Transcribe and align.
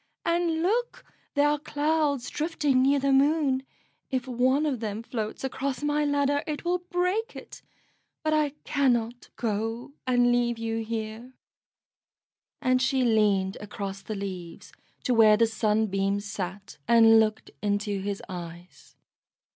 And 0.25 0.63
look, 0.63 1.05
there 1.35 1.47
are 1.47 1.59
clouds 1.59 2.31
drifting 2.31 2.81
near 2.81 2.97
the 2.97 3.11
Moon; 3.13 3.61
if 4.09 4.27
one 4.27 4.65
of 4.65 4.79
them 4.79 5.03
floats 5.03 5.43
across 5.43 5.83
my 5.83 6.03
ladder 6.05 6.41
it 6.47 6.65
will 6.65 6.79
break 6.79 7.35
it. 7.35 7.61
But 8.23 8.33
I 8.33 8.53
cannot 8.63 9.29
go 9.35 9.93
and 10.07 10.31
leave 10.31 10.57
you 10.57 10.83
here;" 10.83 11.35
and 12.63 12.81
she 12.81 13.03
leaned 13.03 13.57
across 13.61 14.01
the 14.01 14.15
leaves 14.15 14.73
to 15.03 15.13
where 15.13 15.37
the 15.37 15.45
Sunbeam 15.45 16.19
sat, 16.19 16.79
and 16.87 17.19
looked 17.19 17.51
into 17.61 18.01
his 18.01 18.23
eyes. 18.27 18.95